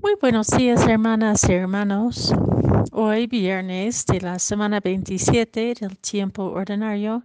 [0.00, 2.32] Muy buenos días, hermanas y hermanos.
[2.92, 7.24] Hoy, viernes de la semana 27 del tiempo ordinario,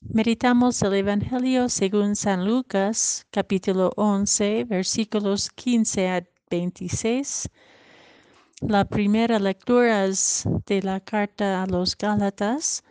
[0.00, 7.50] meditamos el Evangelio según San Lucas, capítulo 11, versículos 15 a 26.
[8.62, 12.84] La primera lectura es de la carta a los Gálatas,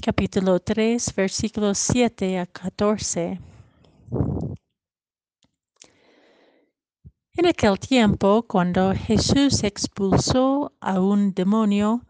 [0.00, 3.40] capítulo 3, versículos 7 a 14.
[7.38, 12.00] En aquel tiempo, cuando Jesús expulsó a un demonio,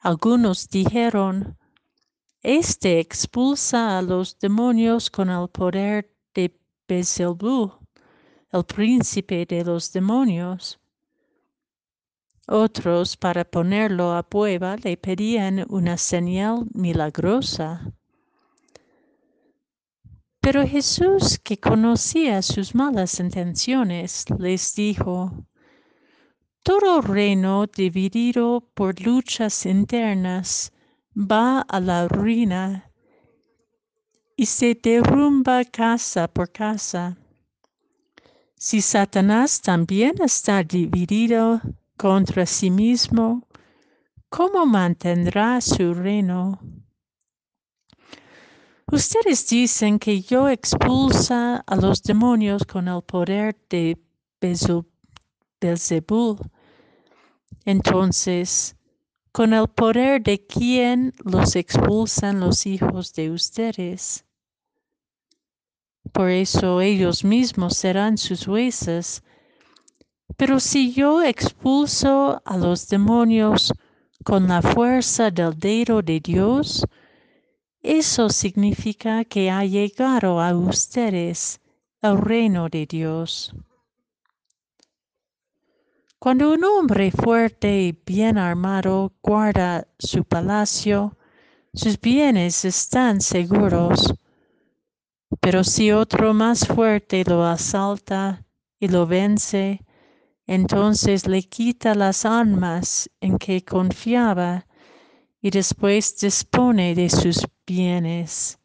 [0.00, 1.56] algunos dijeron,
[2.42, 7.78] Este expulsa a los demonios con el poder de Beelzebub,
[8.50, 10.80] el príncipe de los demonios.
[12.48, 17.92] Otros, para ponerlo a prueba, le pedían una señal milagrosa.
[20.42, 25.46] Pero Jesús, que conocía sus malas intenciones, les dijo,
[26.64, 30.72] Todo reino dividido por luchas internas
[31.16, 32.90] va a la ruina
[34.36, 37.16] y se derrumba casa por casa.
[38.56, 41.60] Si Satanás también está dividido
[41.96, 43.46] contra sí mismo,
[44.28, 46.58] ¿cómo mantendrá su reino?
[48.92, 53.96] Ustedes dicen que yo expulsa a los demonios con el poder de
[55.58, 56.36] Belzebul.
[57.64, 58.76] Entonces,
[59.32, 64.26] ¿con el poder de quién los expulsan los hijos de ustedes?
[66.12, 69.22] Por eso ellos mismos serán sus jueces.
[70.36, 73.72] Pero si yo expulso a los demonios
[74.22, 76.84] con la fuerza del dedo de Dios,
[77.82, 81.60] eso significa que ha llegado a ustedes
[82.00, 83.54] el reino de Dios.
[86.18, 91.16] Cuando un hombre fuerte y bien armado guarda su palacio,
[91.74, 94.14] sus bienes están seguros.
[95.40, 98.44] Pero si otro más fuerte lo asalta
[98.78, 99.84] y lo vence,
[100.46, 104.66] entonces le quita las armas en que confiaba
[105.42, 108.58] y después dispone de sus bienes.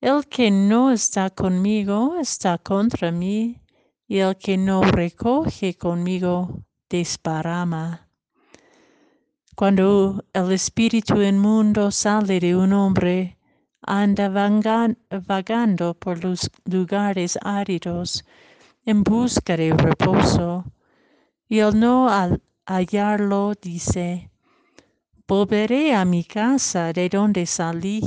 [0.00, 3.62] El que no está conmigo está contra mí,
[4.08, 8.08] y el que no recoge conmigo desparama.
[9.54, 13.38] Cuando el espíritu inmundo sale de un hombre,
[13.82, 18.24] anda vagando por los lugares áridos
[18.84, 20.64] en busca de reposo,
[21.48, 22.08] y al no
[22.66, 24.30] hallarlo dice,
[25.28, 28.00] volveré a mi casa de donde salí.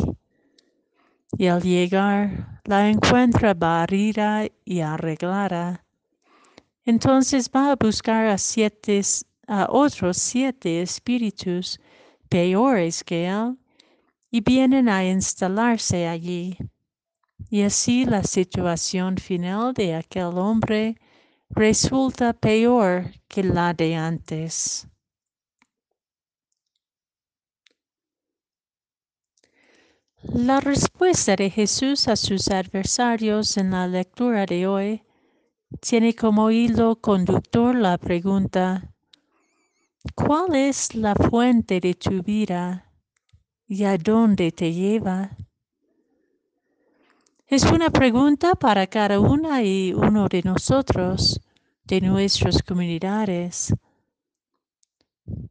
[1.37, 5.85] Y al llegar la encuentra barrida y arreglada.
[6.83, 9.01] Entonces va a buscar a, siete,
[9.47, 11.79] a otros siete espíritus
[12.27, 13.57] peores que él
[14.31, 16.57] y vienen a instalarse allí.
[17.49, 20.97] Y así la situación final de aquel hombre
[21.49, 24.90] resulta peor que la de antes.
[30.23, 35.03] La respuesta de Jesús a sus adversarios en la lectura de hoy
[35.79, 38.93] tiene como hilo conductor la pregunta,
[40.13, 42.85] ¿cuál es la fuente de tu vida
[43.67, 45.35] y a dónde te lleva?
[47.47, 51.41] Es una pregunta para cada una y uno de nosotros,
[51.85, 53.73] de nuestras comunidades.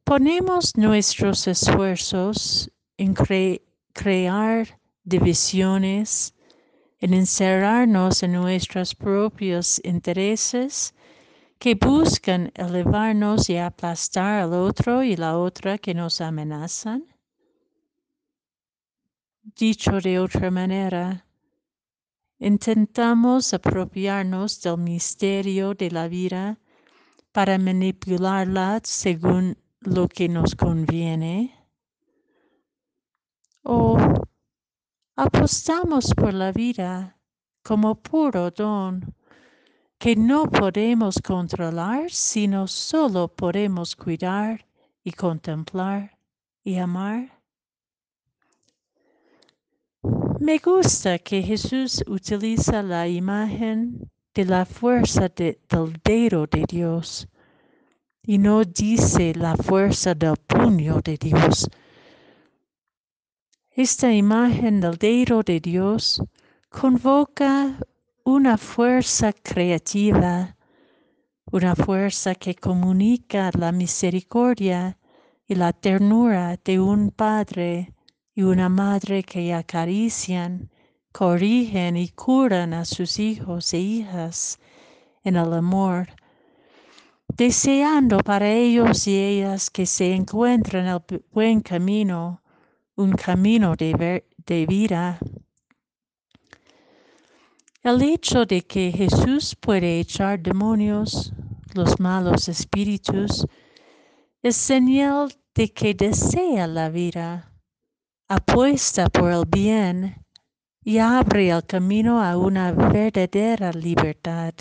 [0.05, 3.63] Ponemos nuestros esfuerzos en creer
[3.93, 6.35] crear divisiones,
[7.01, 10.95] en encerrarnos en nuestros propios intereses
[11.59, 17.05] que buscan elevarnos y aplastar al otro y la otra que nos amenazan?
[19.43, 21.27] Dicho de otra manera,
[22.39, 26.59] intentamos apropiarnos del misterio de la vida
[27.33, 31.60] para manipularla según lo que nos conviene
[33.63, 33.97] o
[35.17, 37.17] apostamos por la vida
[37.63, 39.15] como puro don
[39.99, 44.67] que no podemos controlar, sino solo podemos cuidar
[45.05, 46.17] y contemplar
[46.65, 47.41] y amar?
[50.41, 57.29] Me gusta que Jesús utiliza la imagen de la fuerza del dedo de Dios
[58.23, 61.69] y no dice la fuerza del puño de Dios
[63.77, 66.21] esta imagen del dedo de Dios
[66.69, 67.79] convoca
[68.25, 70.57] una fuerza creativa,
[71.53, 74.99] una fuerza que comunica la misericordia
[75.47, 77.95] y la ternura de un padre
[78.35, 80.69] y una madre que acarician,
[81.13, 84.59] corrigen y curan a sus hijos e hijas
[85.23, 86.09] en el amor,
[87.37, 91.01] deseando para ellos y ellas que se encuentren el
[91.33, 92.40] buen camino,
[93.01, 95.19] un camino de, de vida.
[97.83, 101.33] El hecho de que Jesús puede echar demonios,
[101.73, 103.47] los malos espíritus,
[104.43, 107.53] es señal de que desea la vida,
[108.29, 110.25] apuesta por el bien
[110.85, 114.55] y abre el camino a una verdadera libertad.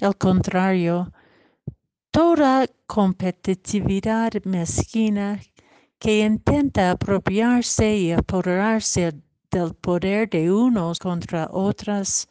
[0.00, 1.12] Al contrario,
[2.12, 5.40] toda competitividad mezquina
[5.98, 9.12] que intenta apropiarse y apoderarse
[9.50, 12.28] del poder de unos contra otras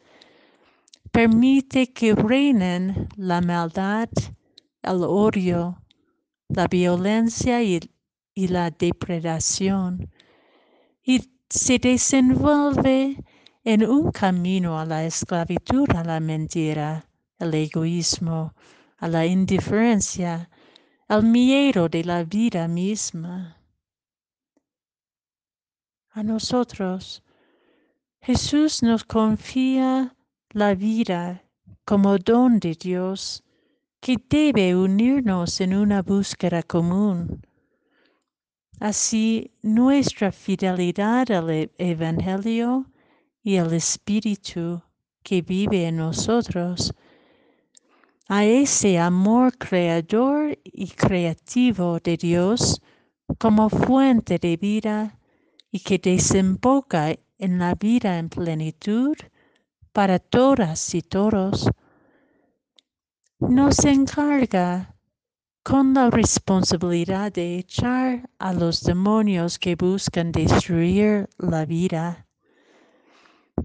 [1.10, 4.08] permite que reinen la maldad,
[4.82, 5.82] el odio,
[6.48, 7.80] la violencia y,
[8.34, 10.10] y la depredación
[11.04, 13.16] y se desenvuelve
[13.64, 17.06] en un camino a la esclavitud, a la mentira,
[17.38, 18.54] el egoísmo,
[18.98, 20.50] a la indiferencia,
[21.08, 23.57] al miedo de la vida misma.
[26.18, 27.22] A nosotros,
[28.20, 30.16] Jesús nos confía
[30.50, 31.44] la vida
[31.84, 33.44] como don de Dios
[34.00, 37.46] que debe unirnos en una búsqueda común.
[38.80, 42.90] Así, nuestra fidelidad al e-, Evangelio
[43.44, 44.82] y al Espíritu
[45.22, 46.92] que vive en nosotros,
[48.26, 52.82] a ese amor creador y creativo de Dios
[53.38, 55.14] como fuente de vida
[55.70, 59.16] y que desemboca en la vida en plenitud
[59.92, 61.68] para todas y todos,
[63.40, 64.94] nos encarga
[65.62, 72.26] con la responsabilidad de echar a los demonios que buscan destruir la vida.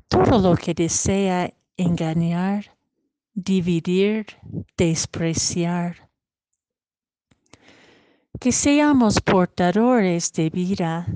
[0.09, 2.75] Todo lo que desea engañar,
[3.33, 4.25] dividir,
[4.77, 6.09] despreciar.
[8.39, 11.07] Que seamos portadores de vida,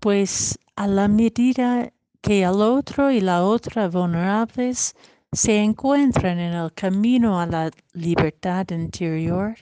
[0.00, 4.94] pues a la medida que el otro y la otra vulnerables
[5.32, 9.56] se encuentran en el camino a la libertad interior,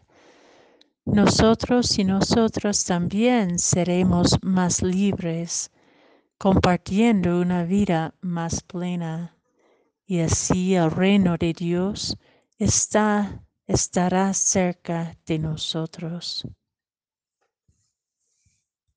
[1.05, 5.71] nosotros y nosotros también seremos más libres,
[6.39, 9.37] compartiendo una vida más plena.
[10.05, 12.17] Y así el reino de Dios
[12.59, 16.47] está, estará cerca de nosotros.